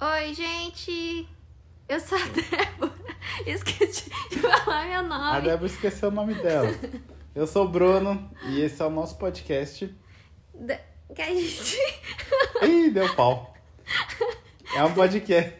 [0.00, 1.28] Oi, gente!
[1.88, 2.92] Eu sou a Débora.
[3.46, 5.40] Esqueci de falar meu A nome.
[5.42, 6.68] Débora esqueceu o nome dela.
[7.34, 9.94] Eu sou o Bruno e esse é o nosso podcast.
[10.54, 10.78] Da-
[11.14, 11.76] Que a gente.
[12.62, 13.54] Ih, deu pau.
[14.74, 15.54] É um podcast.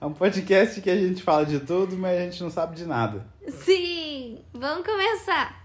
[0.00, 2.84] É um podcast que a gente fala de tudo, mas a gente não sabe de
[2.86, 3.26] nada.
[3.48, 4.44] Sim!
[4.52, 5.63] Vamos começar!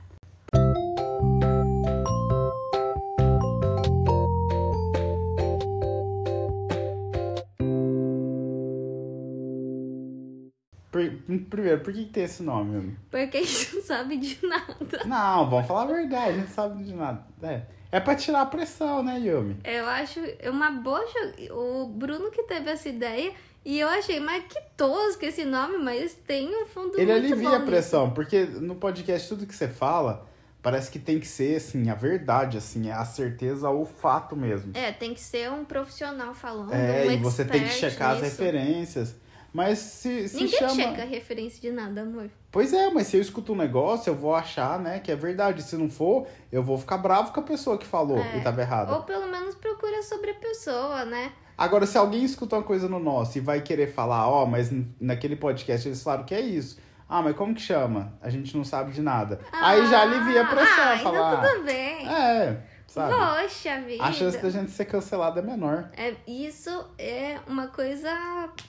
[11.38, 12.98] Primeiro, por que, que tem esse nome, Yumi?
[13.12, 15.04] Porque a gente não sabe de nada.
[15.06, 17.24] Não, vamos falar a verdade, a gente não sabe de nada.
[17.44, 17.62] É,
[17.92, 19.58] é pra tirar a pressão, né, Yumi?
[19.64, 20.20] Eu acho
[20.50, 21.04] uma boa.
[21.52, 23.34] O Bruno que teve essa ideia.
[23.66, 27.60] E eu achei, mas que tosco esse nome, mas tem um fundo Ele alivia a
[27.60, 30.28] pressão, porque no podcast tudo que você fala
[30.62, 34.68] parece que tem que ser, assim, a verdade, assim, a certeza ou o fato mesmo.
[34.68, 34.80] nisso.
[34.80, 36.74] É, tem que ser um profissional falando.
[36.74, 38.32] É, um e você tem que checar as nisso.
[38.32, 39.16] referências.
[39.54, 40.76] Mas se, se Ninguém chama.
[40.76, 42.30] checa referência de nada, amor.
[42.52, 45.64] Pois é, mas se eu escuto um negócio, eu vou achar, né, que é verdade.
[45.64, 48.38] Se não for, eu vou ficar bravo com a pessoa que falou É.
[48.38, 48.94] e tava errada.
[48.96, 51.32] Ou pelo menos procura sobre a pessoa, né?
[51.58, 54.88] Agora, se alguém escuta uma coisa no nosso e vai querer falar, ó, mas n-
[55.00, 56.80] naquele podcast eles falaram que é isso.
[57.08, 58.14] Ah, mas como que chama?
[58.22, 59.40] A gente não sabe de nada.
[59.52, 61.34] Aí já alivia a pressão, ah, falar.
[61.40, 62.08] Então tudo bem.
[62.08, 62.58] É,
[62.90, 63.14] sabe?
[63.14, 64.04] Poxa vida.
[64.04, 65.90] A chance da gente ser cancelado é menor.
[65.96, 68.10] É, isso é uma coisa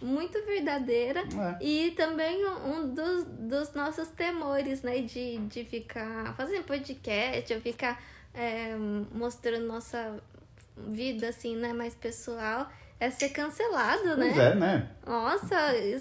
[0.01, 1.65] muito verdadeira É.
[1.65, 5.01] e também um dos, dos nossos temores, né?
[5.01, 8.01] De, de ficar fazendo podcast, ou ficar
[8.35, 8.75] é,
[9.13, 10.17] mostrando nossa
[10.77, 11.73] vida assim, né?
[11.73, 12.69] Mais pessoal,
[12.99, 14.27] é ser cancelado, né?
[14.33, 14.91] Pois é, né?
[15.07, 15.57] Nossa,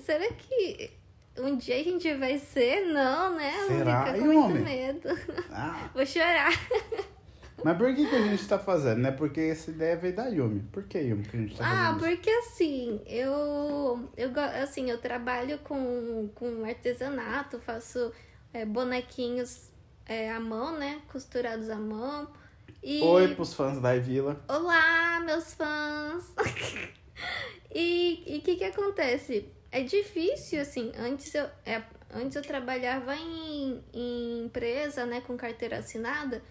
[0.06, 0.92] será que
[1.38, 2.86] um dia a gente vai ser?
[2.88, 3.54] Não, né?
[3.68, 4.06] Será?
[4.06, 5.10] ficar com muito medo.
[5.52, 6.52] Ah, Vou chorar.
[7.64, 9.12] mas por que, que a gente tá fazendo, né?
[9.12, 10.62] Porque essa ideia veio da Yumi.
[10.72, 12.06] Por que, Yumi, que a gente tá Ah, fazendo isso?
[12.06, 18.12] porque assim, eu, eu assim, eu trabalho com, com artesanato, faço
[18.54, 19.70] é, bonequinhos
[20.06, 21.02] é, à mão, né?
[21.12, 22.28] Costurados à mão.
[22.82, 23.02] E...
[23.02, 24.42] Oi pros fãs da Vila.
[24.48, 26.34] Olá, meus fãs!
[27.74, 29.50] e o que que acontece?
[29.72, 35.78] É difícil, assim, antes eu, é, antes eu trabalhava em, em empresa, né, com carteira
[35.78, 36.42] assinada,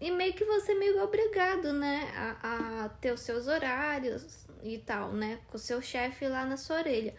[0.00, 2.12] e meio que você é meio obrigado, né,
[2.42, 6.56] a, a ter os seus horários e tal, né, com o seu chefe lá na
[6.56, 7.14] sua orelha.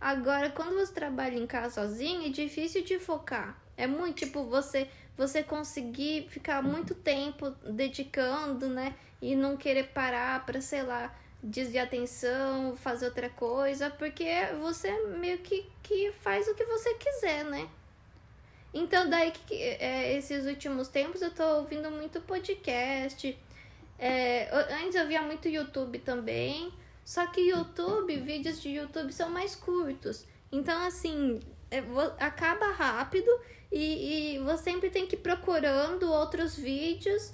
[0.00, 3.60] Agora, quando você trabalha em casa sozinho, é difícil de focar.
[3.76, 8.94] É muito, tipo, você você conseguir ficar muito tempo dedicando, né?
[9.20, 14.30] E não querer parar pra, sei lá, desviar atenção, fazer outra coisa, porque
[14.62, 17.68] você meio que, que faz o que você quiser, né?
[18.72, 23.36] Então, daí que é, esses últimos tempos eu tô ouvindo muito podcast.
[23.98, 24.48] É,
[24.82, 26.72] antes eu via muito YouTube também.
[27.04, 30.26] Só que YouTube, vídeos de YouTube são mais curtos.
[30.52, 31.82] Então, assim, é,
[32.18, 33.30] acaba rápido
[33.72, 37.32] e, e você sempre tem que ir procurando outros vídeos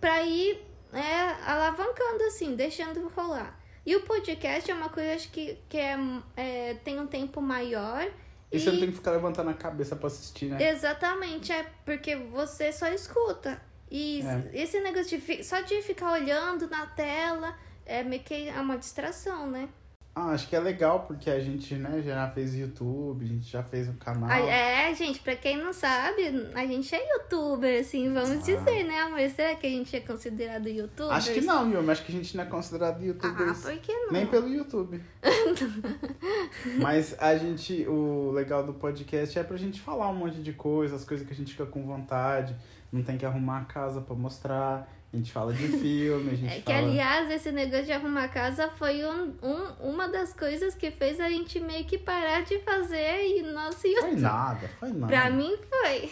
[0.00, 3.60] pra ir é, alavancando, assim, deixando rolar.
[3.84, 5.96] E o podcast é uma coisa acho que, que é,
[6.36, 8.08] é, tem um tempo maior.
[8.52, 10.70] E você não tem que ficar levantando a cabeça pra assistir, né?
[10.70, 13.60] Exatamente, é porque você só escuta.
[13.90, 14.62] E É.
[14.62, 19.50] esse negócio de só de ficar olhando na tela é meio que é uma distração,
[19.50, 19.68] né?
[20.14, 23.62] Ah, acho que é legal porque a gente, né, já fez YouTube, a gente já
[23.62, 24.28] fez um canal.
[24.30, 28.36] Ah, É, gente, pra quem não sabe, a gente é youtuber, assim, vamos Ah.
[28.36, 29.20] dizer, né, amor?
[29.30, 31.14] Será que a gente é considerado youtuber?
[31.16, 31.90] Acho que não, Yumi.
[31.90, 34.12] Acho que a gente não é considerado Ah, youtubers por que não?
[34.12, 35.02] nem pelo YouTube.
[36.80, 40.96] Mas a gente, o legal do podcast é pra gente falar um monte de coisa,
[40.96, 42.54] as coisas que a gente fica com vontade,
[42.92, 44.88] não tem que arrumar a casa pra mostrar.
[45.12, 46.78] A gente fala de filme, a gente É que, fala.
[46.78, 51.28] aliás, esse negócio de arrumar casa foi um, um- uma das coisas que fez a
[51.28, 54.20] gente meio que parar de fazer e nosso Foi YouTube.
[54.20, 55.06] nada, foi nada.
[55.08, 56.10] Pra mim foi.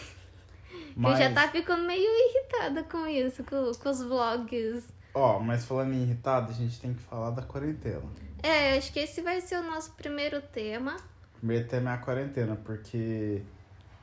[0.95, 4.85] mas, Eu já tá ficando meio irritada com isso, com, com os vlogs.
[5.15, 8.03] Ó, mas falando em irritado, a gente tem que falar da quarentena.
[8.43, 10.97] É, acho que esse vai ser o nosso primeiro tema.
[11.37, 13.43] O primeiro tema é a quarentena, porque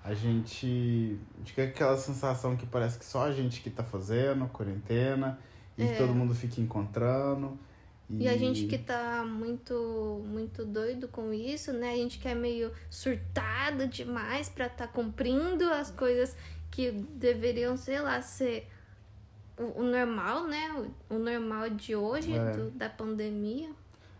[0.08, 5.38] a gente fica aquela sensação que parece que só a gente que tá fazendo quarentena
[5.78, 5.98] e É.
[5.98, 7.58] todo mundo fica encontrando.
[8.10, 11.92] E, E a gente que tá muito, muito doido com isso, né?
[11.92, 16.36] A gente que é meio surtada demais pra tá cumprindo as coisas
[16.72, 18.68] que deveriam, sei lá, ser
[19.58, 20.90] o, o normal, né?
[21.10, 22.52] O, o normal de hoje, É.
[22.52, 23.70] do- da pandemia.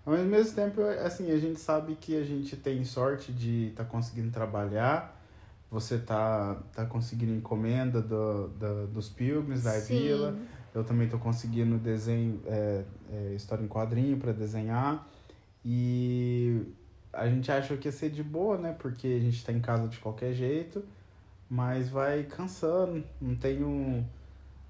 [0.06, 3.86] Mas ao mesmo tempo, assim, a gente sabe que a gente tem sorte de estar
[3.86, 5.17] conseguindo trabalhar.
[5.70, 9.94] Você tá, tá conseguindo encomenda do, do- dos pilgrims da Sim.
[9.94, 10.38] vila.
[10.74, 15.06] Eu também tô conseguindo desenho, é, é, história em quadrinho para desenhar.
[15.66, 16.62] E
[17.12, 18.76] a gente achou que ia ser de boa, né?
[18.78, 20.84] Porque a gente tá em casa de qualquer jeito,
[21.50, 23.04] mas vai cansando.
[23.20, 24.06] Não tenho.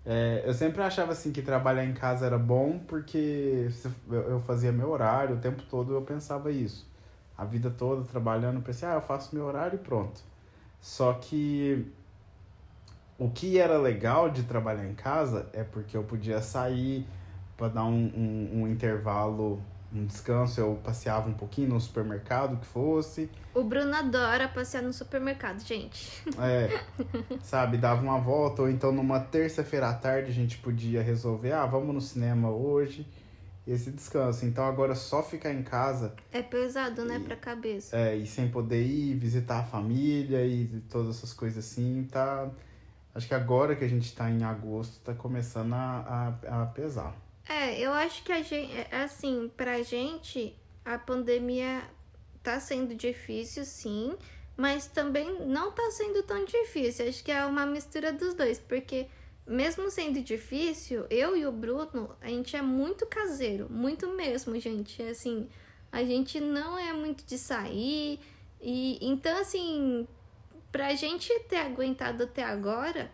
[0.05, 3.67] É, eu sempre achava assim que trabalhar em casa era bom porque
[4.09, 6.89] eu fazia meu horário, o tempo todo eu pensava isso.
[7.37, 10.21] A vida toda trabalhando, pensei, ah, eu faço meu horário e pronto.
[10.81, 11.85] Só que
[13.17, 17.05] o que era legal de trabalhar em casa é porque eu podia sair
[17.55, 19.61] para dar um, um, um intervalo
[19.93, 23.29] um descanso, eu passeava um pouquinho no supermercado, que fosse.
[23.53, 26.23] O Bruno adora passear no supermercado, gente.
[26.39, 26.81] É,
[27.41, 31.65] sabe, dava uma volta, ou então numa terça-feira à tarde a gente podia resolver, ah,
[31.65, 33.07] vamos no cinema hoje,
[33.67, 34.45] esse descanso.
[34.45, 36.15] Então agora só ficar em casa...
[36.31, 37.97] É pesado, né, e, pra cabeça.
[37.97, 42.49] É, e sem poder ir visitar a família e todas essas coisas assim, tá...
[43.13, 47.15] Acho que agora que a gente tá em agosto, tá começando a, a, a pesar.
[47.49, 50.55] É, eu acho que a gente, é, assim, pra gente,
[50.85, 51.81] a pandemia
[52.43, 54.15] tá sendo difícil, sim,
[54.55, 57.07] mas também não tá sendo tão difícil.
[57.07, 59.07] Acho que é uma mistura dos dois, porque
[59.47, 65.01] mesmo sendo difícil, eu e o Bruno, a gente é muito caseiro, muito mesmo, gente.
[65.01, 65.47] Assim,
[65.91, 68.19] a gente não é muito de sair.
[68.59, 70.07] E então, assim,
[70.71, 73.09] pra gente ter aguentado até agora,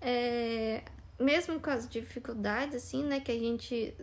[0.00, 0.82] é,
[1.18, 3.94] mesmo com as dificuldades, assim, né, que a gente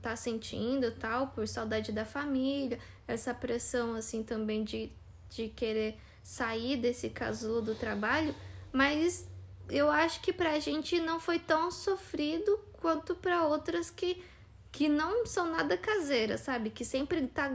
[0.00, 2.78] tá sentindo tal, por saudade da família,
[3.08, 4.92] essa pressão, assim, também de,
[5.30, 8.34] de querer sair desse casulo do trabalho,
[8.72, 9.28] mas
[9.68, 14.22] eu acho que pra gente não foi tão sofrido quanto para outras que,
[14.70, 16.70] que não são nada caseiras, sabe?
[16.70, 17.50] Que sempre tá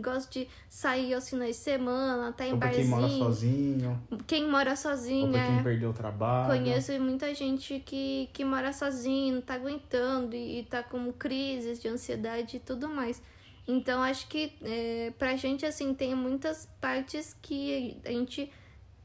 [0.00, 2.86] gosto de sair aos finais de semana, tá em ou barzinho.
[2.86, 4.02] Quem mora sozinho.
[4.26, 5.62] Quem mora sozinho, ou pra quem é.
[5.62, 6.58] perdeu o trabalho.
[6.58, 11.80] Conheço muita gente que, que mora sozinho, não tá aguentando e, e tá com crises
[11.80, 13.20] de ansiedade e tudo mais.
[13.66, 18.50] Então, acho que é, pra gente, assim, tem muitas partes que a gente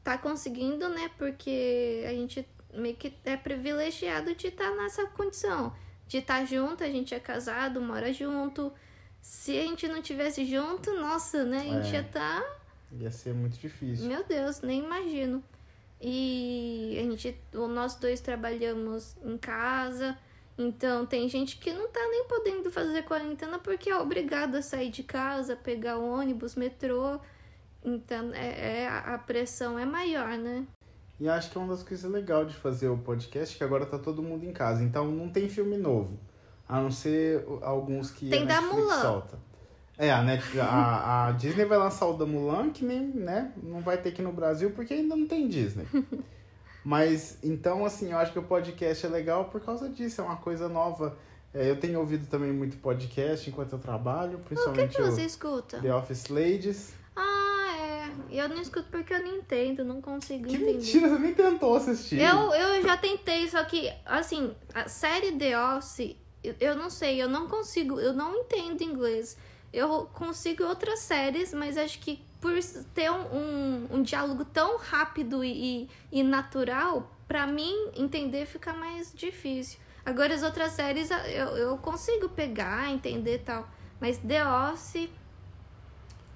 [0.02, 1.10] tá conseguindo, né?
[1.18, 5.74] Porque a gente meio que é privilegiado de estar tá nessa condição.
[6.06, 8.72] De estar tá junto, a gente é casado, mora junto,
[9.20, 11.58] se a gente não tivesse junto, nossa, né?
[11.58, 12.40] A gente é, ia estar.
[12.40, 12.56] Tá...
[12.92, 14.06] Ia ser muito difícil.
[14.06, 15.42] Meu Deus, nem imagino.
[16.00, 20.16] E a gente, nós dois trabalhamos em casa.
[20.56, 24.90] Então tem gente que não tá nem podendo fazer quarentena porque é obrigado a sair
[24.90, 27.20] de casa, pegar ônibus, metrô.
[27.84, 30.66] Então é, é a pressão é maior, né?
[31.18, 33.98] E acho que é uma das coisas legais de fazer o podcast que agora tá
[33.98, 34.82] todo mundo em casa.
[34.82, 36.18] Então não tem filme novo.
[36.66, 39.02] A não ser alguns que Tem a da Netflix Mulan.
[39.02, 39.38] solta.
[39.98, 43.80] É, a, Net, a, a Disney vai lançar o da Mulan, que nem, né, não
[43.80, 45.86] vai ter aqui no Brasil porque ainda não tem Disney.
[46.82, 50.36] Mas, então, assim, eu acho que o podcast é legal por causa disso, é uma
[50.36, 51.18] coisa nova.
[51.52, 55.22] É, eu tenho ouvido também muito podcast enquanto eu trabalho, principalmente o que, que você
[55.22, 55.78] escuta?
[55.80, 56.94] The Office Ladies.
[58.32, 58.44] É.
[58.44, 60.72] Eu não escuto porque eu não entendo, não consigo que entender.
[60.74, 62.20] mentira, você nem tentou assistir.
[62.20, 67.28] Eu, eu já tentei, só que, assim, a série The Office eu, não sei, eu
[67.28, 69.36] não consigo, eu não entendo inglês.
[69.72, 72.52] Eu consigo outras séries, mas acho que por
[72.94, 79.12] ter um, um, um diálogo tão rápido e, e natural, para mim entender fica mais
[79.14, 79.78] difícil.
[80.04, 83.68] Agora as outras séries eu, eu consigo pegar, entender tal.
[84.00, 85.10] Mas The Office.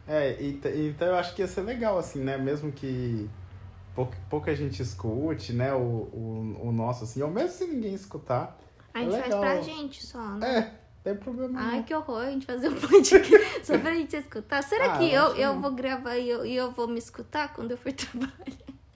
[0.07, 2.37] É, então eu acho que ia ser legal, assim, né?
[2.37, 3.29] Mesmo que
[3.95, 5.73] pouca, pouca gente escute, né?
[5.73, 8.59] O, o, o nosso, assim, ou mesmo se ninguém escutar
[8.95, 9.41] a gente Legal.
[9.41, 10.59] faz pra gente só, né?
[10.59, 11.83] É, tem problema Ai, não.
[11.83, 14.63] que horror a gente fazer um podcast só pra gente escutar.
[14.63, 17.73] Será ah, que eu, eu vou gravar e eu, e eu vou me escutar quando
[17.73, 18.35] eu for trabalhar?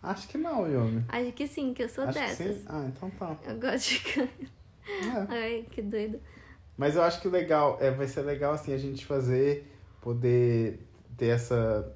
[0.01, 1.05] Acho que não, Yumi.
[1.09, 2.65] Acho que sim, que eu sou acho dessas.
[2.69, 3.37] Ah, então tá.
[3.45, 5.27] Eu gosto de é.
[5.29, 6.21] Ai, que doido.
[6.77, 9.69] Mas eu acho que legal, é, vai ser legal assim a gente fazer,
[10.01, 10.88] poder
[11.19, 11.93] ter essa.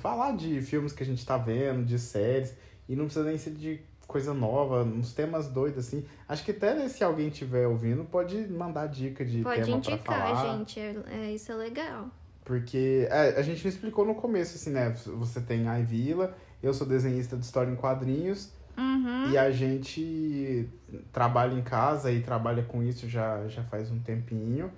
[0.00, 2.54] falar de filmes que a gente tá vendo, de séries.
[2.88, 6.04] E não precisa nem ser de coisa nova, uns temas doidos, assim.
[6.28, 10.34] Acho que até se alguém estiver ouvindo, pode mandar dica de pode tema indicar, pra
[10.34, 10.58] falar.
[10.58, 10.78] gente.
[10.80, 12.10] É, é, isso é legal.
[12.44, 14.90] Porque é, a gente explicou no começo, assim, né?
[14.90, 18.52] Você tem a Vila, eu sou desenhista de história em quadrinhos.
[18.76, 19.30] Uhum.
[19.30, 20.68] E a gente
[21.12, 24.72] trabalha em casa e trabalha com isso já, já faz um tempinho.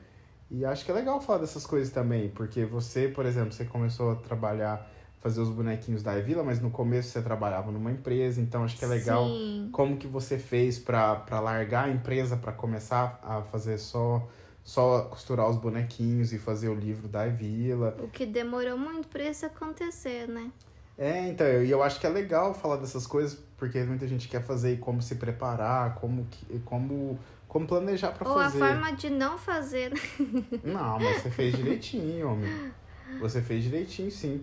[0.54, 4.12] E acho que é legal falar dessas coisas também, porque você, por exemplo, você começou
[4.12, 4.86] a trabalhar
[5.18, 8.84] fazer os bonequinhos da Vila, mas no começo você trabalhava numa empresa, então acho que
[8.84, 9.70] é legal Sim.
[9.72, 14.28] como que você fez para largar a empresa para começar a fazer só
[14.64, 17.96] só costurar os bonequinhos e fazer o livro da Vila.
[17.98, 20.52] O que demorou muito para isso acontecer, né?
[20.96, 24.28] É, então, e eu, eu acho que é legal falar dessas coisas, porque muita gente
[24.28, 27.18] quer fazer e como se preparar, como, que, como
[27.52, 28.62] como planejar pra Ou fazer.
[28.62, 29.90] a forma de não fazer.
[29.92, 30.00] né?
[30.64, 32.72] Não, mas você fez direitinho, homem.
[33.20, 34.42] Você fez direitinho, sim.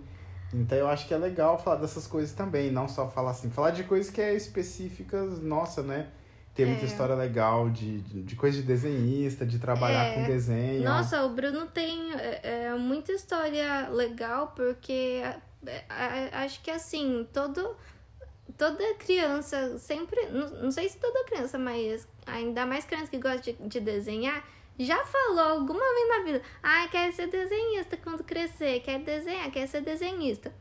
[0.54, 3.70] Então eu acho que é legal falar dessas coisas também, não só falar assim, falar
[3.72, 6.06] de coisas que é específicas, nossa, né?
[6.54, 6.86] Tem muita É.
[6.86, 10.14] história legal de, de, de coisa de desenhista, de trabalhar É.
[10.14, 10.84] com desenho.
[10.84, 15.20] Nossa, o Bruno tem é, é, muita história legal, porque
[15.66, 17.74] é, é, acho que assim, todo,
[18.56, 20.26] toda criança sempre.
[20.26, 24.44] Não, não sei se toda criança, mas ainda mais criança que gosta de, de desenhar,
[24.78, 29.66] já falou alguma vez na vida: ah, quer ser desenhista quando crescer, quer desenhar, quer
[29.66, 30.52] ser desenhista.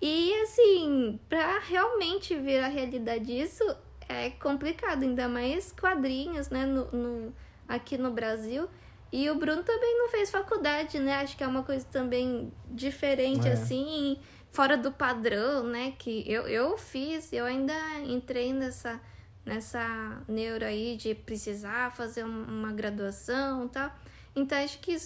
[0.00, 3.62] E assim, pra realmente ver a realidade disso
[4.08, 7.34] é complicado, ainda mais quadrinhos, né, no, no-
[7.68, 8.68] aqui no Brasil.
[9.12, 11.16] E o Bruno também não fez faculdade, né?
[11.16, 13.52] Acho que é uma coisa também diferente, É.
[13.52, 14.18] assim,
[14.50, 15.92] fora do padrão, né?
[15.98, 17.74] Que eu, eu fiz, eu ainda
[18.06, 18.98] entrei nessa,
[19.44, 23.90] nessa neuro aí de precisar fazer um- uma graduação e tal.
[24.36, 24.96] Então acho que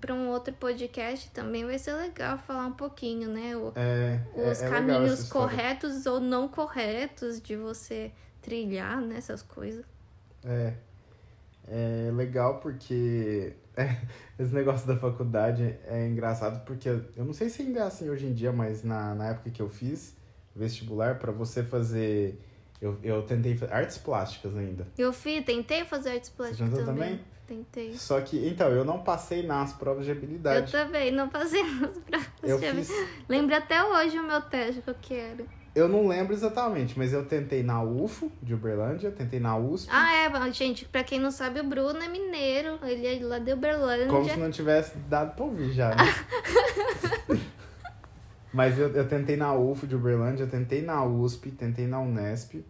[0.00, 3.56] para um outro podcast também vai ser legal falar um pouquinho, né?
[3.56, 9.16] O, É, é- os é legal caminhos corretos ou não corretos de você trilhar, né?
[9.16, 9.84] Essas coisas.
[10.44, 10.74] É.
[11.68, 13.96] É legal porque é,
[14.38, 18.10] esse negócio da faculdade é engraçado porque eu eu não sei se ainda é assim
[18.10, 20.14] hoje em dia, mas na, na época que eu fiz
[20.54, 22.40] vestibular, para você fazer.
[22.82, 24.88] Eu, eu tentei fazer artes plásticas ainda.
[24.98, 27.10] Eu fiz, tentei fazer artes plásticas tentou também.
[27.10, 27.24] também?
[27.46, 27.92] Tentei.
[27.94, 30.72] Só que, então, eu não passei nas provas de Eu habilidade.
[30.72, 32.28] também, não passei nas provas.
[32.42, 32.90] Eu de fiz.
[33.28, 35.46] Lembro até hoje o meu teste que eu quero.
[35.76, 39.88] Eu não lembro exatamente, mas eu tentei na UFO de Uberlândia, tentei na USP.
[39.90, 42.80] Ah, é, gente, pra quem não sabe, o Bruno é mineiro.
[42.82, 44.06] Ele é lá de Uberlândia.
[44.08, 46.04] Como se não tivesse dado pra ouvir já, né?
[48.52, 52.64] Mas eu, eu tentei na UFO de Uberlândia, eu tentei na USP, tentei na Unesp.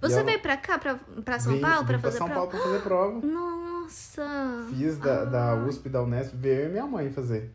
[0.00, 2.46] Você veio pra cá, pra, pra São vim- Paulo, pra vim fazer São prova?
[2.46, 3.26] Paulo pra fazer prova.
[3.26, 4.66] Nossa!
[4.70, 5.64] Fiz da, da Ah.
[5.64, 7.52] USP da Unesp, veio minha mãe fazer.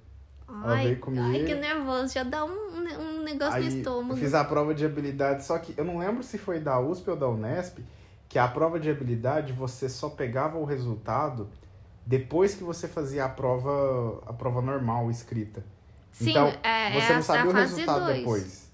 [0.48, 1.24] Ela Ai, veio comigo.
[1.24, 2.12] ai, que nervoso.
[2.14, 4.18] Já dá um, um negócio Aí no estômago.
[4.20, 7.16] fiz a prova de habilidade, só que eu não lembro se foi da USP ou
[7.16, 7.78] da Unesp,
[8.28, 11.48] que a prova de habilidade você só pegava o resultado
[12.06, 15.64] depois que você fazia a prova, a prova normal, escrita.
[16.12, 18.18] Sim, então, é, você é não sabia o resultado dois.
[18.18, 18.70] depois.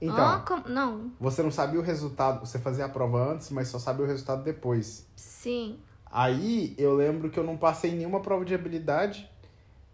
[0.00, 3.78] Então, como- Não, você não sabia o resultado, você fazia a prova antes, mas só
[3.78, 5.06] sabia o resultado depois.
[5.16, 5.78] sim.
[6.14, 9.30] Aí eu lembro que eu não passei nenhuma prova de habilidade,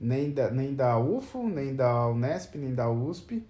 [0.00, 3.47] nem da, nem da UFO, nem da Unesp, nem da USP.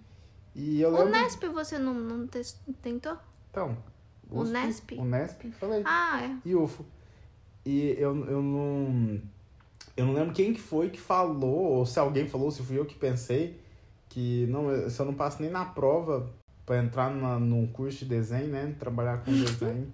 [0.55, 1.11] E eu O lembro.
[1.13, 3.17] Nesp você não, não tentou?
[3.51, 3.75] Então,
[4.31, 4.93] O USP, Nesp?
[4.99, 5.83] Unesp, falei.
[5.87, 6.37] Ah, é.
[6.45, 6.85] E UFO.
[7.65, 9.19] E eu, eu não.
[9.99, 12.87] Eu não lembro quem que foi que falou, ou se alguém falou, se fui eu
[12.87, 13.61] que pensei,
[14.09, 16.33] que não, se eu não passo nem na prova
[16.65, 18.77] pra entrar na, num curso de desenho, né?
[18.79, 19.93] Trabalhar com desenho.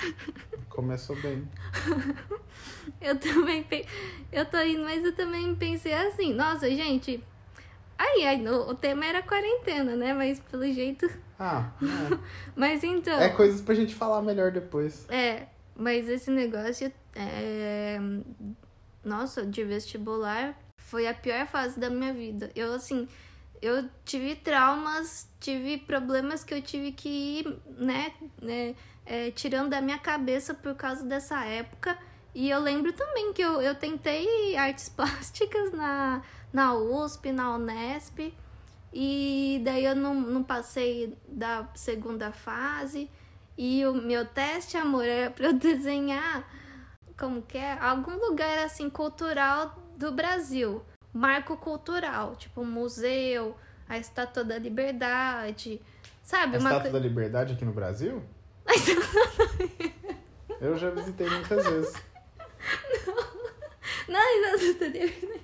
[0.68, 1.48] Começou bem.
[3.00, 3.86] Eu também pe...
[4.30, 7.24] Eu tô indo, mas eu também pensei assim, nossa, gente.
[7.98, 10.12] Aí, aí o, tema era quarentena, né?
[10.12, 11.08] Mas pelo jeito.
[11.38, 11.72] Ah,
[12.54, 13.18] Mas então.
[13.18, 13.26] é.
[13.26, 15.08] é coisas pra gente falar melhor depois.
[15.08, 16.92] É, mas esse negócio.
[17.14, 17.98] É...
[19.04, 22.50] Nossa, de vestibular foi a pior fase da minha vida.
[22.54, 23.08] Eu, assim,
[23.60, 28.74] eu tive traumas, tive problemas que eu tive que ir, né, né,
[29.06, 31.96] é, tirando da minha cabeça por causa dessa época.
[32.34, 38.34] E eu lembro também que eu, eu tentei artes plásticas na, na USP, na Unesp.
[38.92, 43.10] E daí eu não, não passei da segunda fase.
[43.56, 46.46] E o meu teste, amor, era pra eu desenhar,
[47.18, 47.78] como que é?
[47.78, 50.82] Algum lugar, assim, cultural do Brasil.
[51.12, 53.56] Marco cultural, tipo um museu,
[53.88, 55.80] a Estátua da Liberdade,
[56.22, 56.56] sabe?
[56.56, 58.22] A Uma Estátua da Liberdade aqui no Brasil?
[60.60, 61.92] Eu já visitei muitas vezes.
[64.08, 65.42] Não, a Estátua da Liberdade.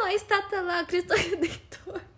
[0.00, 2.00] Não, a estátua lá, Cristo Redentor.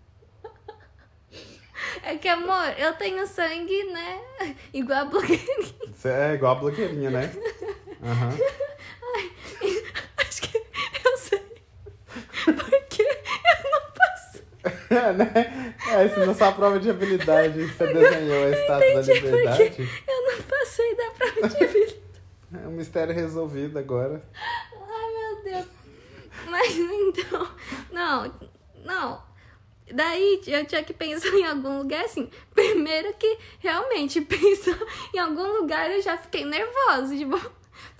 [2.04, 4.20] É que, amor, eu tenho sangue, né?
[4.72, 5.74] Igual a blogueirinha.
[5.94, 7.32] Você é igual a blogueirinha, né?
[8.02, 8.30] Aham.
[10.18, 11.42] Acho que eu sei.
[12.44, 14.42] Porque eu não passo.
[14.90, 15.74] É, né?
[15.88, 20.42] É, se na sua prova de habilidade você desenhou a Estátua da Liberdade, Eu não
[20.42, 21.94] passei da prova de vida.
[22.64, 24.22] é um mistério resolvido agora.
[24.34, 25.66] Ai, meu Deus.
[26.46, 27.48] Mas então,
[27.92, 28.34] não,
[28.84, 29.22] não.
[29.92, 32.30] Daí eu tinha que pensar em algum lugar assim.
[32.54, 34.78] Primeiro que realmente pensar
[35.14, 37.38] em algum lugar eu já fiquei nervosa, tipo,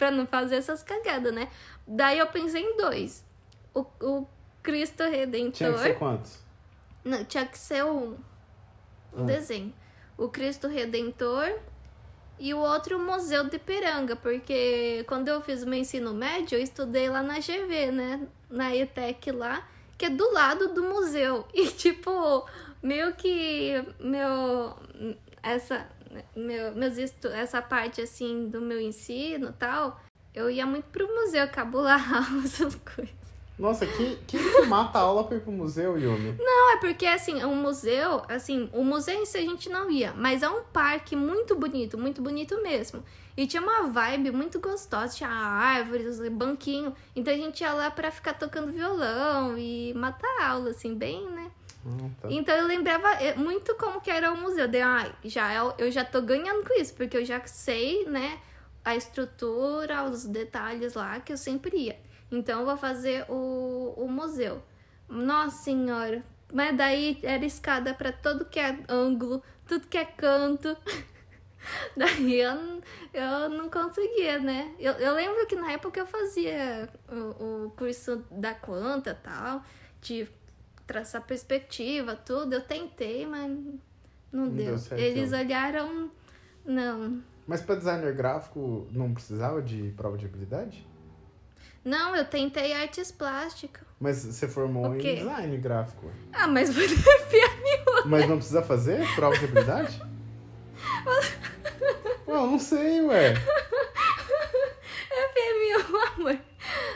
[0.03, 1.49] pra não fazer essas cagadas, né?
[1.87, 3.25] Daí eu pensei em dois.
[3.73, 4.27] O, o
[4.61, 5.53] Cristo Redentor.
[5.53, 6.39] Tinha que ser quantos?
[7.05, 8.17] Não, tinha que ser um.
[9.13, 9.23] O Ah.
[9.23, 9.73] desenho.
[10.19, 11.57] O Cristo Redentor
[12.37, 16.63] e o outro Museu de Ipiranga, porque quando eu fiz o meu ensino médio, eu
[16.63, 18.27] estudei lá na GV, né?
[18.51, 21.47] Na ETEC lá, que é do lado do museu.
[21.55, 22.45] E tipo,
[22.83, 24.77] meio que meu
[25.41, 25.87] essa
[26.37, 30.01] meu, meus estu, essa parte assim do meu ensino tal,
[30.35, 32.03] eu ia muito pro museu cabular
[32.45, 33.23] essas coisas.
[33.59, 36.35] Nossa, que, que, que mata a aula pra ir pro museu, Yumi?
[36.39, 40.13] Não, é porque assim, um museu, assim, o museu em si a gente não ia,
[40.17, 43.05] mas é um parque muito bonito, muito bonito mesmo.
[43.37, 46.95] E tinha uma vibe muito gostosa, tinha árvores, banquinho.
[47.15, 51.51] Então a gente ia lá pra ficar tocando violão e matar aula, assim, bem, né?
[51.85, 52.29] Hum, tá.
[52.31, 54.69] Então eu lembrava é, muito como que era o museu.
[54.69, 58.39] De, ah, já eu, eu já tô ganhando com isso, porque eu já sei, né,
[58.85, 61.99] a estrutura, os detalhes lá que eu sempre ia.
[62.31, 64.63] Então eu vou fazer o, o museu.
[65.09, 70.77] Nossa senhora, mas daí era escada para todo que é ângulo, tudo que é canto.
[71.97, 74.75] daí eu, eu não conseguia, né?
[74.79, 79.63] Eu, eu lembro que na época eu fazia o, o curso da e tal,
[80.01, 80.29] de
[80.87, 82.55] traçar perspectiva, tudo.
[82.55, 83.79] Eu tentei, mas não,
[84.33, 84.67] Não deu.
[84.67, 85.39] deu certo, Eles não.
[85.39, 86.11] olharam.
[86.65, 87.23] Não.
[87.47, 90.87] Mas pra designer gráfico não precisava de prova de habilidade?
[91.85, 93.83] Não, eu tentei artes plásticas.
[93.99, 96.11] Mas você formou em design gráfico.
[96.33, 98.07] Ah, mas você FMU.
[98.07, 100.01] Mas não precisa fazer prova de habilidade?
[102.27, 103.35] Ué, eu não sei, ué.
[105.35, 106.39] FMU, amor.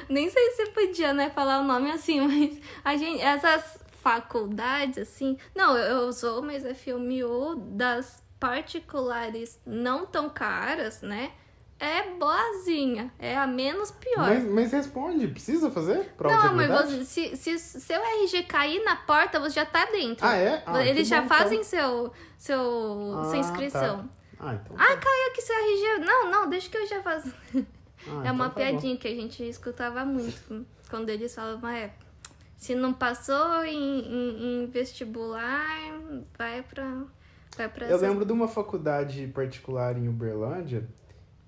[0.09, 5.37] Nem sei se podia, né, falar o nome assim, mas a gente, essas faculdades, assim.
[5.55, 11.33] Não, eu, eu sou, mas FMU das particulares não tão caras, né?
[11.79, 13.13] É boazinha.
[13.19, 14.29] É a menos pior.
[14.29, 18.97] Mas, mas responde, precisa fazer prova Não, mas você, se, se seu RG cair na
[18.97, 20.27] porta, você já tá dentro.
[20.27, 20.63] Ah, é?
[20.65, 21.65] Ah, Eles já bom, fazem então.
[21.65, 24.09] seu, seu, Ah, sua inscrição.
[24.39, 24.77] Ah, então.
[24.79, 26.05] Ah, caiu aqui seu RG.
[26.07, 27.33] Não, não, deixa que eu já faço.
[28.09, 28.55] Ah, é uma então tá bom.
[28.55, 30.65] piadinha que a gente escutava muito.
[30.91, 31.93] quando eles falavam, é,
[32.57, 36.01] se não passou em, em- em vestibular,
[36.39, 37.03] vai pra.
[37.57, 40.87] Vai pra Eu lembro de uma faculdade particular em Uberlândia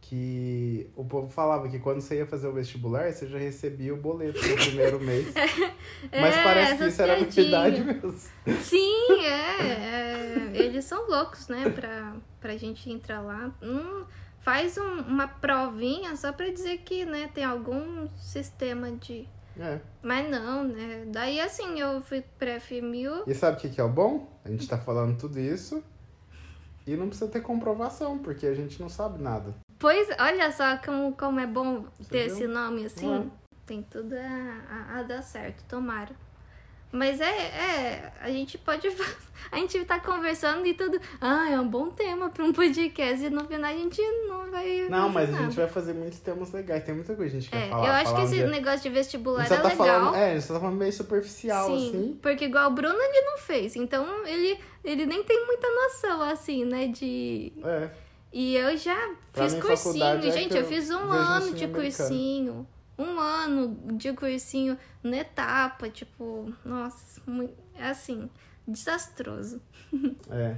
[0.00, 3.96] que o povo falava que quando você ia fazer o vestibular, você já recebia o
[3.98, 5.26] boleto no primeiro mês.
[6.10, 8.14] Mas É, parece que isso era verdade mesmo.
[8.62, 11.68] Sim, é, é, Eles são loucos, né?
[11.68, 13.52] Pra, pra gente entrar lá.
[13.62, 14.04] Hum,
[14.40, 19.28] faz um- uma provinha só pra dizer que, né, tem algum sistema de.
[19.58, 19.80] É.
[20.02, 21.04] Mas não, né?
[21.08, 23.24] Daí assim, eu fui pra FMU.
[23.26, 24.28] E sabe o que, que é o bom?
[24.44, 25.82] A gente tá falando tudo isso
[26.86, 29.54] e não precisa ter comprovação, porque a gente não sabe nada.
[29.78, 32.34] Pois, olha só como, como é bom ter viu?
[32.34, 33.08] esse nome assim.
[33.08, 33.26] Ué.
[33.66, 36.14] Tem tudo a, a, a dar certo, tomara.
[36.90, 38.88] Mas é, é, a gente pode.
[39.50, 41.00] A gente tá conversando e tudo.
[41.18, 43.24] Ah, é um bom tema pra um podcast.
[43.24, 44.86] E no final a gente não vai.
[44.90, 45.44] Não, mas a nada.
[45.44, 46.84] gente vai fazer muitos temas legais.
[46.84, 47.86] Tem muita coisa que a gente quer É, falar.
[47.86, 49.70] eu acho falar que esse negócio de A vestibular é tá legal.
[49.76, 52.18] falando, é, a gente só tá falando meio superficial, Sim, assim.
[52.20, 56.66] porque igual o Bruno ele não fez, então ele, ele nem tem muita noção, assim,
[56.66, 57.52] né, de...
[57.64, 57.88] É.
[58.30, 61.54] E eu já Pra fiz mim, cursinho, é gente, que eu eu fiz um ano
[61.54, 61.74] de americano.
[61.74, 62.66] cursinho,
[62.98, 68.28] um ano de cursinho na etapa, tipo, nossa, muito, é assim,
[68.66, 69.60] desastroso.
[70.30, 70.56] É.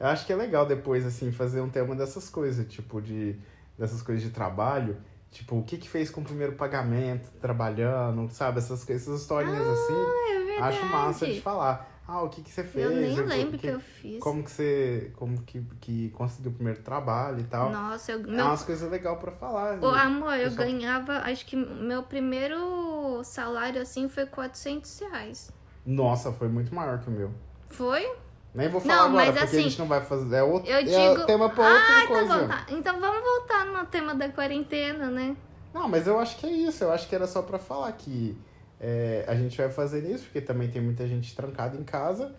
[0.00, 3.34] Eu acho que é legal depois, assim, fazer um tema dessas coisas, tipo, de.
[3.76, 4.96] dessas coisas de trabalho.
[5.30, 8.58] Tipo, o que que fez com o primeiro pagamento, trabalhando, sabe?
[8.58, 9.94] Essas, coisas- essas historinhas assim.
[9.94, 10.62] É verdade.
[10.76, 11.97] Acho massa de falar.
[12.10, 12.86] Ah, o que que você fez?
[12.86, 14.18] Eu nem o lembro que, que eu fiz.
[14.18, 15.12] Como que você.
[15.14, 17.68] Como que, que conseguiu o primeiro trabalho e tal.
[17.70, 19.78] Nossa, eu, É meu umas coisas legais pra falar.
[19.78, 20.00] Ô, né?
[20.00, 25.52] amor, eu Pessoal- ganhava, acho que meu primeiro salário, assim, foi 400 reais.
[25.84, 27.30] Nossa, foi muito maior que o meu.
[27.66, 28.10] Foi?
[28.54, 30.36] Nem vou falar Não, agora, porque a assim, gente não vai fazer.
[30.36, 31.26] É outro Eu é digo...
[31.26, 32.26] tema pra outra ah, coisa.
[32.26, 32.66] tá bom, tá.
[32.70, 35.36] Então vamos voltar no tema da quarentena, né?
[35.74, 36.84] Não, mas eu acho que é isso.
[36.84, 38.34] Eu acho que era só pra falar que
[38.80, 42.34] é, a gente vai fazer isso, porque também tem muita gente trancada em casa.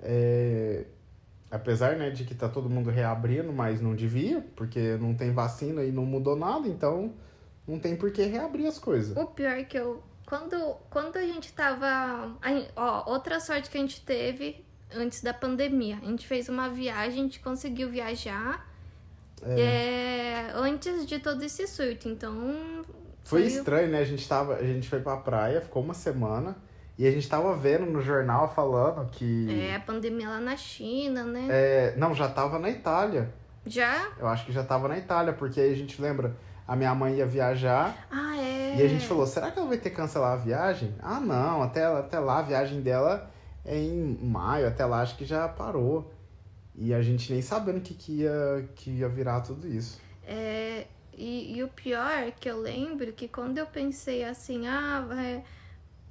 [0.00, 0.84] É,
[1.50, 5.84] apesar né, de que tá todo mundo reabrindo, mas não devia, porque não tem vacina
[5.84, 7.14] e não mudou nada, então
[7.66, 9.16] não tem por que reabrir as coisas.
[9.16, 10.02] O pior é que eu.
[10.26, 12.36] Quando, quando a gente tava.
[12.74, 15.98] ó, outra sorte que a gente teve antes da pandemia.
[16.02, 18.68] A gente fez uma viagem, a gente conseguiu viajar.
[19.42, 22.08] é, antes de todo esse surto.
[22.08, 22.84] Então.
[23.24, 23.98] Foi o- estranho, né?
[24.00, 26.56] A gente, tava, a gente foi pra praia, ficou uma semana,
[26.98, 29.48] e a gente tava vendo no jornal falando que.
[29.50, 31.46] É, a pandemia lá na China, né?
[31.50, 33.32] é, não, já tava na Itália.
[33.66, 34.08] Já?
[34.18, 36.36] Eu acho que já tava na Itália, porque aí a gente lembra,
[36.68, 38.76] a minha mãe ia viajar Ah, é.
[38.76, 40.94] e a gente falou, será que ela vai ter que cancelar a viagem?
[41.02, 43.30] Ah, não, até, até lá a viagem dela
[43.64, 46.12] é em maio, até lá acho que já parou.
[46.76, 49.98] E a gente nem sabendo que, que, ia, que ia virar tudo isso.
[50.26, 50.86] É,
[51.18, 55.44] e, e o pior é que eu lembro que quando eu pensei assim, ah, vai,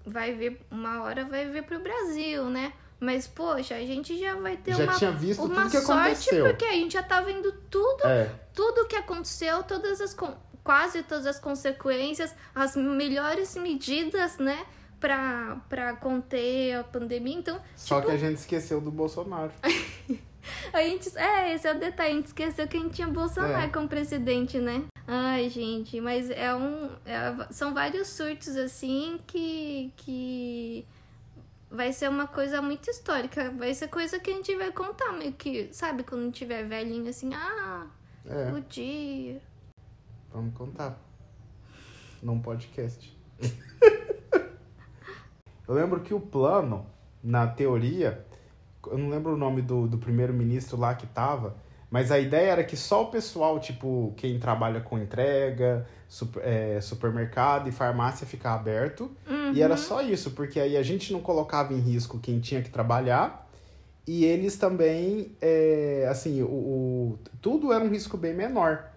[0.06, 2.74] vai vir, uma hora vai vir pro Brasil, né?
[3.00, 6.02] Mas, poxa, a gente já vai ter Já uma, tinha visto uma tudo que sorte,
[6.30, 6.46] aconteceu.
[6.46, 10.16] porque a gente já tá vendo tudo, É, tudo que aconteceu, todas as
[10.64, 14.66] quase todas as consequências, as melhores medidas, né?
[15.02, 17.36] Pra, pra conter a pandemia.
[17.38, 19.52] Então, só tipo, que a gente esqueceu do Bolsonaro.
[20.74, 23.54] A gente, é, esse é o detalhe, a gente esqueceu que a gente tinha Bolsonaro
[23.66, 23.70] É.
[23.70, 24.84] como presidente, né?
[25.08, 26.90] Ai, gente, mas é um.
[27.06, 29.92] é- são vários surtos assim que.
[29.98, 30.86] que
[31.72, 33.50] vai ser uma coisa muito histórica.
[33.52, 37.34] Vai ser coisa que a gente vai contar, meio que, sabe, quando tiver velhinho assim,
[37.34, 37.88] ah,
[38.26, 39.42] É, o dia.
[40.32, 41.00] vamos contar.
[42.22, 43.12] Num podcast.
[45.68, 46.86] Eu lembro que o plano,
[47.24, 48.26] na teoria,
[48.88, 51.56] eu não lembro o nome do, do primeiro-ministro lá que tava,
[51.90, 56.82] mas a ideia era que só o pessoal, tipo, quem trabalha com entrega, super- é,
[56.82, 59.12] supermercado e farmácia ficar aberto.
[59.54, 62.70] E era só isso, porque aí a gente não colocava em risco quem tinha que
[62.72, 63.48] trabalhar.
[64.08, 68.90] E eles também, é, assim, o, o- tudo era um risco bem menor.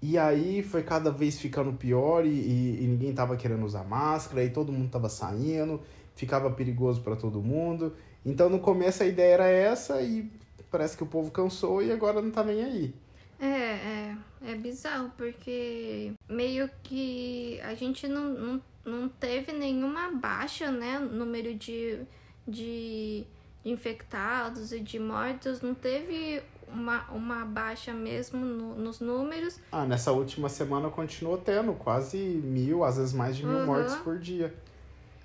[0.00, 4.42] E aí foi cada vez ficando pior e, e- e ninguém tava querendo usar máscara,
[4.44, 5.80] e todo mundo tava saindo,
[6.14, 7.92] ficava perigoso para todo mundo.
[8.24, 10.30] Então no começo a ideia era essa e
[10.70, 12.94] parece que o povo cansou e agora não tá nem aí.
[13.38, 14.16] É, é,
[14.48, 20.98] é bizarro, porque meio que a gente não, não, não teve nenhuma baixa, né?
[20.98, 22.00] Número de,
[22.46, 23.24] de
[23.64, 29.58] infectados e de mortos, não teve uma, uma baixa mesmo no- nos números.
[29.72, 33.66] Ah, nessa última semana continuou tendo quase mil, às vezes mais de mil Uhum.
[33.66, 34.54] mortes por dia.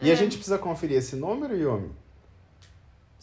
[0.01, 1.89] E a gente precisa conferir esse número, Yomi?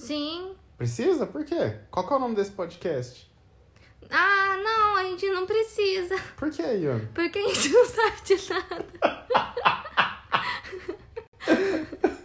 [0.07, 0.55] Sim.
[0.77, 1.27] Precisa?
[1.27, 1.79] Por quê?
[1.91, 3.31] Qual que é o nome desse podcast?
[4.11, 7.07] Ah, não, a gente não precisa, Por que, Yomi?
[7.15, 8.87] porque a gente não sabe de nada.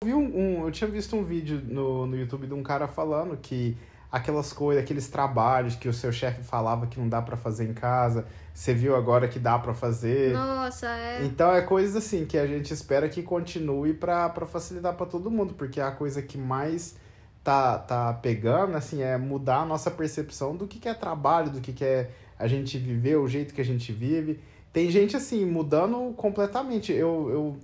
[0.00, 2.86] Eu, vi um, um- eu tinha visto um vídeo no, no YouTube de um cara
[2.86, 3.76] falando que
[4.10, 7.74] aquelas coisas, aqueles trabalhos que o seu chefe falava que não dá pra fazer em
[7.74, 10.32] casa, você viu agora que dá pra fazer.
[10.32, 11.24] Nossa, é.
[11.24, 15.30] Então é coisas assim que a gente espera que continue pra pra facilitar pra todo
[15.30, 16.96] mundo, porque a coisa que mais
[17.44, 21.60] tá, tá pegando assim é mudar a nossa percepção do que, que é trabalho, do
[21.60, 24.40] que, que é a gente viver, o jeito que a gente vive.
[24.72, 26.92] Tem gente assim mudando completamente.
[26.92, 27.56] Eu, eu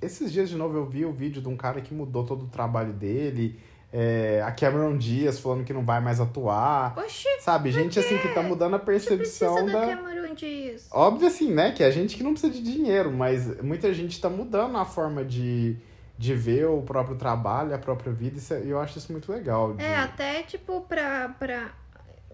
[0.00, 2.48] esses dias de novo eu vi o vídeo de um cara que mudou todo o
[2.48, 3.58] trabalho dele.
[3.96, 6.98] É, a Cameron Diaz falando que não vai mais atuar.
[6.98, 9.94] Oxi, Sabe, gente assim que tá mudando a percepção da da.
[9.96, 10.88] Cameron Diaz.
[10.90, 11.70] Óbvio assim, né?
[11.70, 15.24] Que a gente que não precisa de dinheiro, mas muita gente tá mudando a forma
[15.24, 15.76] de,
[16.18, 19.30] de ver o próprio trabalho, a própria vida, isso é- e eu acho isso muito
[19.30, 19.74] legal.
[19.74, 21.70] de- É, até tipo pra, pra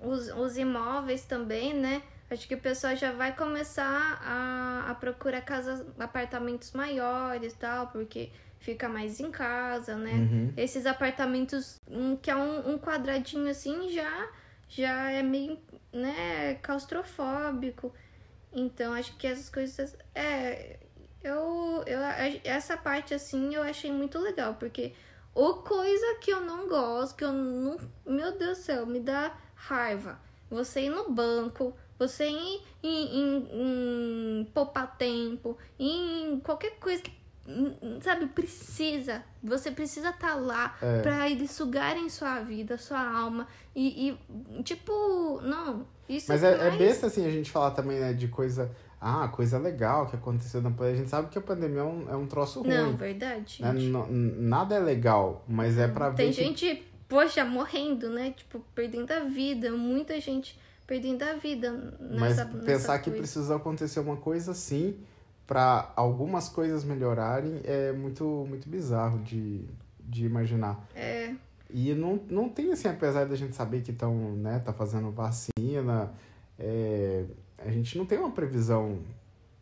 [0.03, 2.01] os, os imóveis também, né?
[2.31, 7.89] Acho que o pessoal já vai começar a, a procurar casas, apartamentos maiores e tal,
[7.89, 10.13] porque fica mais em casa, né?
[10.13, 10.53] Uhum.
[10.57, 14.29] Esses apartamentos um, que é um, um quadradinho assim já,
[14.69, 15.59] já é meio,
[15.93, 17.93] né, claustrofóbico.
[18.53, 19.97] Então acho que essas coisas.
[20.15, 20.79] É.
[21.23, 22.01] Eu, eu.
[22.45, 24.95] Essa parte assim eu achei muito legal, porque
[25.35, 27.79] o coisa que eu não gosto, que eu não.
[28.07, 30.19] Meu Deus do céu, me dá raiva.
[30.51, 37.20] Você ir no banco, você ir em, em, em poupar tempo, em qualquer coisa que.
[38.01, 39.23] Sabe, precisa.
[39.43, 41.01] Você precisa estar lá É.
[41.03, 43.47] pra eles sugarem sua vida, sua alma.
[43.75, 45.87] E, e, tipo, não.
[46.09, 48.71] Isso Mas é, é mais- besta assim a gente falar também, né, de coisa.
[49.01, 50.93] Ah, coisa legal que aconteceu na pandemia.
[50.95, 52.69] A gente sabe que a pandemia é um, é um troço ruim.
[52.75, 53.63] Não, verdade.
[53.63, 53.73] né?
[54.11, 58.33] nada é legal, mas é pra ver Tem que gente, poxa, morrendo, né?
[58.37, 59.71] Tipo, perdendo a vida.
[59.73, 64.99] Muita gente perdendo a vida Mas nessa, pensar nessa que precisa acontecer uma coisa assim
[65.51, 69.65] pra algumas coisas melhorarem é muito, muito bizarro de,
[69.99, 70.87] de imaginar.
[70.95, 71.35] É,
[71.69, 76.13] E não, não tem assim, apesar da gente saber que estão, né, tá fazendo vacina,
[76.57, 77.25] é,
[77.59, 79.01] a gente não tem uma previsão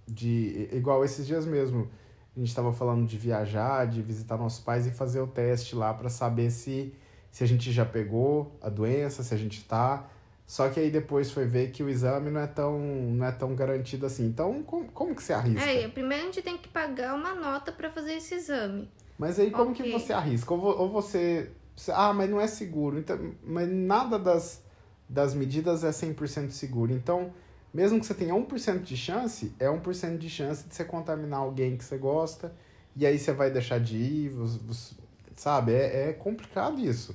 [0.06, 0.68] de.
[0.72, 1.88] Igual esses dias mesmo,
[2.36, 5.94] a gente estava falando de viajar, de visitar nossos pais e fazer o teste lá
[5.94, 6.94] para saber se,
[7.30, 10.06] se a gente já pegou a doença, se a gente tá.
[10.48, 13.54] Só que aí depois foi ver que o exame não é tão, não é tão
[13.56, 14.26] garantido assim.
[14.26, 15.84] Então, como, como que você arrisca?
[15.84, 18.90] é, primeiro a gente tem que pagar uma nota pra fazer esse exame.
[19.18, 19.80] Mas aí como Ok.
[19.82, 20.54] que você arrisca?
[20.54, 21.50] Ou, ou você,
[21.92, 22.98] Ah, mas não é seguro.
[22.98, 24.62] Então, mas nada das,
[25.08, 26.92] das medidas é 100% seguro.
[26.92, 27.32] Então,
[27.72, 31.76] mesmo que você tenha 1% de chance, é 1% de chance de você contaminar alguém
[31.76, 32.52] que você gosta.
[32.96, 34.94] E aí você vai deixar de ir, você- você-
[35.36, 35.72] sabe?
[35.72, 37.14] É, é complicado isso.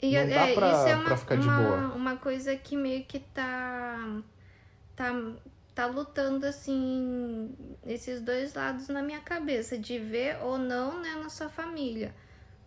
[0.00, 1.76] E Não dá é, pra- isso é uma, pra ficar de uma, boa.
[1.94, 4.22] uma coisa que meio que tá,
[4.94, 5.12] tá,
[5.74, 7.50] tá lutando, assim,
[7.84, 12.14] esses dois lados na minha cabeça, de ver ou não, né, na sua família.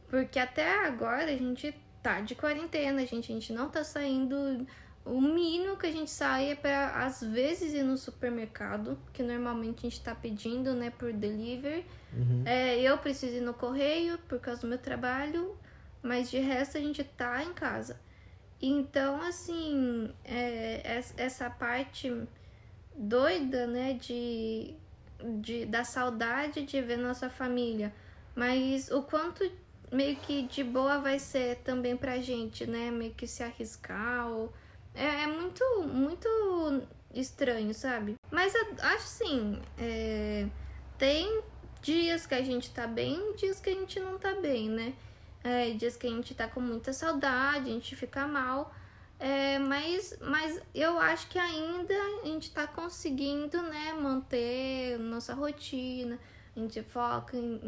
[0.10, 4.68] Porque até agora a gente tá de quarentena, gente, a gente não tá saindo.
[5.06, 9.80] O mínimo que a gente sai é pra, às vezes, ir no supermercado, que normalmente
[9.88, 11.86] a gente tá pedindo, né, por delivery.
[12.14, 12.44] Uhum.
[12.46, 15.56] É, eu preciso ir no correio por causa do meu trabalho,
[16.04, 18.00] mas de resto a gente tá em casa.
[18.62, 22.12] Então, assim, é, es- essa parte
[22.96, 24.76] doida, né, de,
[25.42, 27.94] de, da saudade de ver nossa família,
[28.36, 29.50] mas o quanto
[29.92, 34.54] meio que de boa vai ser também pra gente, né, meio que se arriscar ou...
[34.94, 36.28] É, é muito, muito
[37.14, 38.16] estranho, sabe?
[38.30, 40.48] Mas acho assim, é,
[40.98, 41.42] tem
[41.82, 44.94] dias que a gente tá bem, dias que a gente não tá bem, né?
[45.44, 48.74] É, dias que a gente tá com muita saudade, a gente fica mal.
[49.20, 56.18] É, mas, mas eu acho que ainda a gente tá conseguindo, né, manter nossa rotina.
[56.56, 57.60] A gente foca em,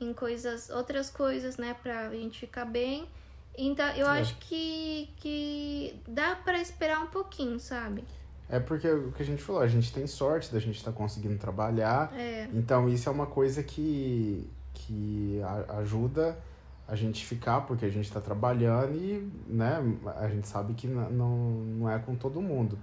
[0.00, 3.08] em, em coisas, outras coisas, né, pra gente ficar bem.
[3.56, 4.20] Então, eu É.
[4.20, 8.04] acho que, que dá pra esperar um pouquinho, sabe?
[8.48, 11.38] É porque o que a gente falou, a gente tem sorte da gente estar conseguindo
[11.38, 12.12] trabalhar.
[12.14, 16.36] É, Então isso é uma coisa que, que a- ajuda
[16.86, 19.78] a gente ficar, porque a gente está trabalhando e né,
[20.16, 22.78] a gente sabe que não, não é com todo mundo.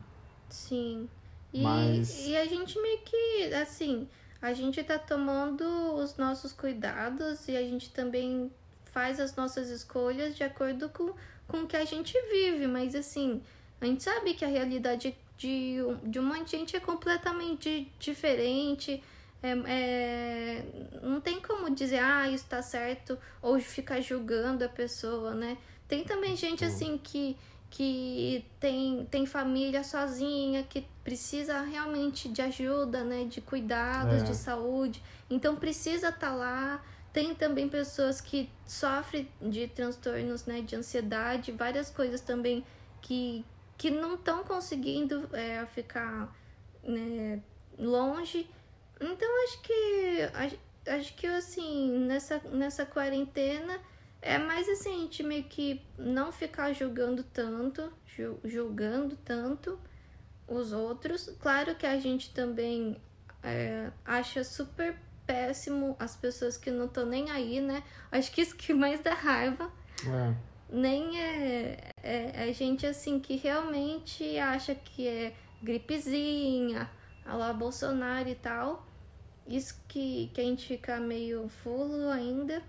[0.50, 1.08] sim.
[1.54, 4.08] E, Mas- e a gente meio que, assim,
[4.42, 8.50] a gente tá tomando os nossos cuidados e a gente também
[8.86, 11.14] faz as nossas escolhas de acordo com,
[11.50, 13.42] com o que a gente vive, mas assim,
[13.82, 19.04] a gente sabe que a realidade de, de um monte de gente é completamente diferente.
[19.44, 20.66] É, é-
[21.02, 25.58] não tem como dizer, ah, isso tá certo, ou ficar julgando a pessoa, né?
[25.88, 27.36] Tem também gente assim que,
[27.70, 33.26] que tem, tem família sozinha, que precisa realmente de ajuda, né?
[33.26, 34.26] De cuidados, É.
[34.26, 35.02] de saúde.
[35.30, 36.82] Então precisa estar lá.
[37.12, 40.62] Tem também pessoas que sofrem de transtornos, né?
[40.62, 42.64] De ansiedade, várias coisas também
[43.02, 43.44] que,
[43.78, 46.34] que não estão conseguindo é, ficar
[46.84, 47.42] né,
[47.78, 48.48] longe.
[49.02, 53.80] Então acho que acho, acho que assim, nessa, nessa quarentena
[54.22, 59.80] é mais assim, a gente meio que não ficar julgando tanto, ju- julgando tanto
[60.48, 61.36] os outros.
[61.40, 63.02] Claro que a gente também
[63.42, 67.84] é, acha super péssimo as pessoas que não estão nem aí, né?
[68.12, 69.72] Acho que isso que mais dá raiva
[70.06, 70.36] É.
[70.70, 75.34] nem é, é, é gente assim que realmente acha que é
[75.64, 76.90] gripezinha,
[77.26, 78.86] a lá Bolsonaro e tal.
[79.48, 82.62] Isso que, que a gente fica meio fulo ainda.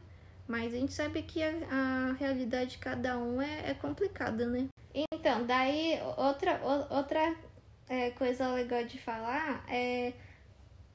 [0.46, 4.68] Mas a gente sabe que a, a realidade de cada um é, é complicada, né?
[4.94, 7.34] Então, daí outra, outra
[7.88, 10.12] é, coisa legal de falar é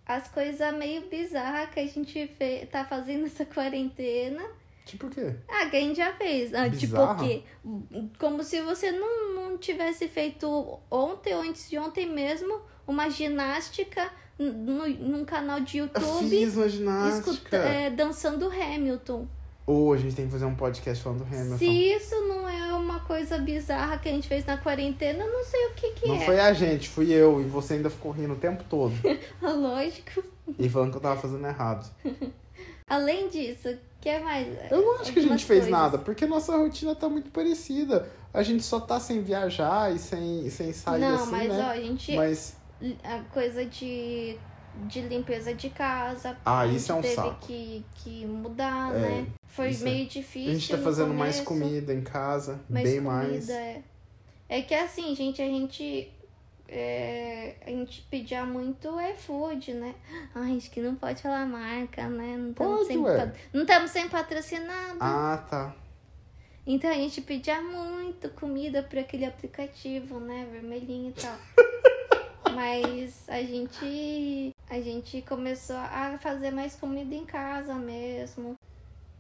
[0.05, 4.43] as coisas meio bizarras que a gente fe tá fazendo nessa quarentena.
[4.85, 5.35] Tipo o quê?
[5.49, 6.53] Ah, que a gente já fez.
[6.53, 7.43] Ah, tipo o quê?
[8.17, 14.09] Como se você não, não tivesse feito ontem ou antes de ontem mesmo uma ginástica
[14.37, 19.27] no, num canal de Eu YouTube fiz uma escuta- é, dançando Hamilton.
[19.65, 21.57] Ou a gente tem que fazer um podcast falando do Hamilton.
[21.57, 25.43] Se isso não é uma coisa bizarra que a gente fez na quarentena, eu não
[25.43, 26.19] sei o que, que Não é.
[26.25, 27.41] foi a gente, fui eu.
[27.41, 28.93] E você ainda ficou rindo o tempo todo.
[29.41, 30.23] Lógico.
[30.57, 31.85] e falando que eu tava fazendo errado.
[32.89, 34.47] Além disso, o que mais?
[34.71, 35.69] Eu não acho que a gente fez coisas.
[35.69, 38.07] nada, porque nossa rotina tá muito parecida.
[38.33, 41.63] A gente só tá sem viajar e sem, sem sair não, assim, mas né?
[41.67, 42.15] ó, a gente.
[42.15, 42.55] Mas
[43.03, 44.37] a coisa de,
[44.87, 46.37] de limpeza de casa.
[46.45, 47.47] Ah, a gente isso é um teve saco.
[47.47, 49.27] Que, que mudar, É, né?
[49.47, 50.51] Foi é- meio difícil.
[50.51, 53.49] a gente tá fazendo mais começo, comida em casa, mais bem comida, mais.
[53.49, 53.81] É.
[54.49, 56.11] é que assim, gente, a gente.
[56.67, 59.95] é, a gente pedia muito iFood, né?
[60.35, 62.37] Ai, acho que não pode falar marca, né?
[62.37, 64.97] Não estamos sem, não estamos sem patrocinado.
[64.99, 65.75] Ah, tá.
[66.69, 70.45] Então a gente pedia muito comida por aquele aplicativo, né?
[70.51, 71.35] Vermelhinho e tal.
[72.55, 74.53] Mas a gente.
[74.69, 78.55] A gente começou a fazer mais comida em casa mesmo.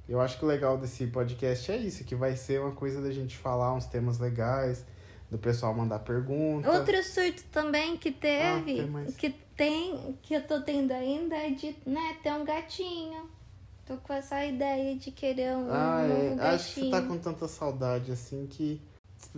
[0.07, 3.11] Eu acho que o legal desse podcast é isso, que vai ser uma coisa da
[3.11, 4.85] gente falar uns temas legais,
[5.29, 6.69] do pessoal mandar pergunta.
[6.71, 11.49] Outro surto também que teve, Ah, tem que tem, que eu tô tendo ainda, é
[11.49, 13.29] de né, ter um gatinho.
[13.85, 16.29] Tô com essa ideia de querer um, Ah, um é.
[16.29, 16.91] novo Acho que você gatinho.
[16.91, 18.81] tá com tanta saudade assim que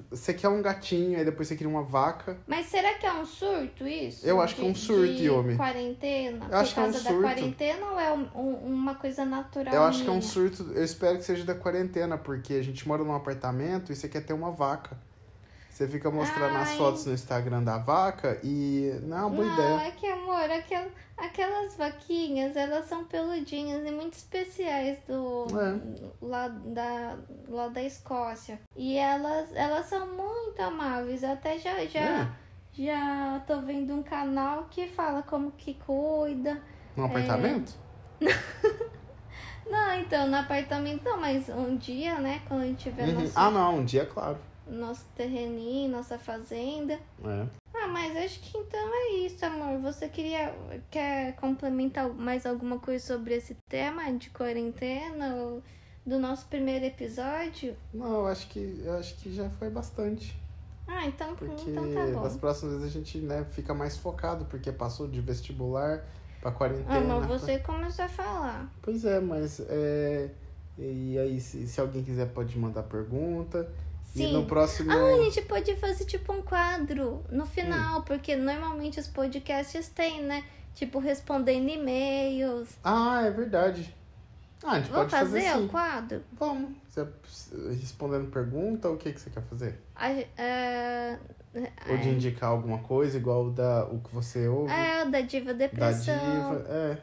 [0.09, 2.37] Você quer um gatinho, aí depois você queria uma vaca.
[2.47, 4.25] Mas será que é um surto isso?
[4.25, 5.55] Eu acho que é um surto, de Yomi.
[5.57, 6.47] quarentena?
[6.49, 7.21] Eu acho que é um causa da surto.
[7.23, 9.73] quarentena ou é um- um- uma coisa natural?
[9.73, 10.27] Eu acho que é um minha?
[10.27, 14.07] surto, eu espero que seja da quarentena, porque a gente mora num apartamento e você
[14.07, 14.97] quer ter uma vaca.
[15.79, 16.75] Você fica mostrando as Ai.
[16.77, 19.87] fotos no Instagram da vaca e não é uma boa Não, ideia.
[19.87, 25.79] é que, amor, aquel, aquelas vaquinhas, elas são peludinhas e muito especiais do É.
[26.21, 27.15] lá, da,
[27.47, 28.59] lá da Escócia.
[28.75, 31.23] E elas, elas são muito amáveis.
[31.23, 32.27] Eu até já, já, É.
[32.73, 36.61] já tô vendo um canal que fala como que cuida.
[36.97, 37.71] Num apartamento?
[39.65, 43.21] Não, então, no apartamento não, mas um dia, né, quando a gente tiver Uhum.
[43.21, 44.37] nosso, Ah, não, um dia, claro.
[44.69, 46.93] Nosso terreninho, nossa fazenda.
[47.23, 47.47] É.
[47.73, 49.79] Ah, mas acho que então é isso, amor.
[49.79, 50.53] Você queria
[50.91, 55.63] quer complementar mais alguma coisa sobre esse tema de quarentena ou
[56.05, 57.75] do nosso primeiro episódio?
[57.93, 60.35] Não, eu acho que eu acho que já foi bastante.
[60.87, 62.37] Ah, então, Porque então tá bom.
[62.39, 66.03] próximas vezes a gente né, fica mais focado, porque passou de vestibular
[66.41, 67.15] pra quarentena.
[67.15, 68.73] Ah, mas você começou a falar.
[68.81, 70.31] Pois é, mas é.
[70.77, 73.69] E aí, se, se alguém quiser, pode mandar pergunta.
[74.15, 74.33] E Sim.
[74.33, 74.91] no próximo.
[74.91, 77.47] Ah, a gente pode fazer tipo um quadro no Hum.
[77.47, 80.43] final, porque normalmente os podcasts têm, né?
[80.73, 82.69] Tipo, respondendo e-mails.
[82.83, 83.93] Ah, é verdade.
[84.63, 85.65] Ah, a gente Vamos pode fazer, fazer sim.
[85.65, 86.23] o quadro?
[86.33, 86.71] Vamos.
[86.87, 87.07] Você,
[87.79, 89.79] respondendo pergunta, o que, que você quer fazer?
[89.95, 91.19] A, é,
[91.89, 95.21] Ou de indicar alguma coisa, igual o, da, o que você ouve, é, o da
[95.21, 96.15] Diva da Depressão.
[96.17, 96.65] diva.
[96.67, 96.97] É.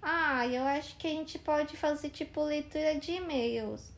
[0.00, 3.92] Ah, eu acho que a gente pode fazer tipo leitura de e-mails.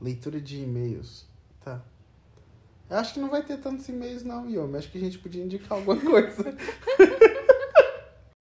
[0.00, 1.26] Leitura de e-mails.
[1.60, 1.80] Tá.
[2.90, 4.76] Eu acho que não vai ter tantos e-mails, não, Yomi.
[4.76, 6.56] Acho que a gente podia indicar alguma coisa.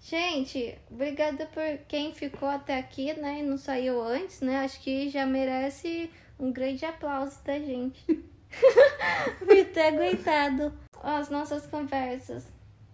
[0.01, 3.41] Gente, obrigada por quem ficou até aqui, né?
[3.41, 4.57] E não saiu antes, né?
[4.65, 6.09] Acho que já merece
[6.39, 8.03] um grande aplauso da gente.
[9.38, 12.45] por ter aguentado as nossas conversas.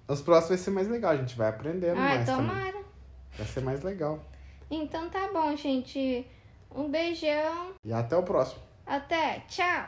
[0.10, 2.48] Os próximos vai ser mais legal, a gente vai aprendendo Ai, mais também.
[2.48, 2.84] tomara.
[3.38, 4.20] Vai ser mais legal.
[4.70, 6.28] Então tá bom, gente.
[6.76, 7.74] Um beijão.
[7.84, 8.62] E até o próximo.
[8.86, 9.40] Até.
[9.48, 9.84] Tchau.